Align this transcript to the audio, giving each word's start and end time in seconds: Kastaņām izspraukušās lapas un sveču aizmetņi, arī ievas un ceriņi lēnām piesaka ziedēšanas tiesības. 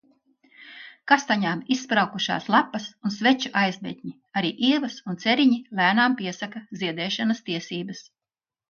Kastaņām 1.11 1.61
izspraukušās 1.75 2.47
lapas 2.55 2.89
un 3.09 3.15
sveču 3.17 3.53
aizmetņi, 3.65 4.17
arī 4.41 4.53
ievas 4.73 4.99
un 5.13 5.23
ceriņi 5.27 5.63
lēnām 5.83 6.19
piesaka 6.25 6.65
ziedēšanas 6.85 7.49
tiesības. 7.51 8.05